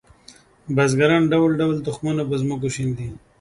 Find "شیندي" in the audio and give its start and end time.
2.75-3.07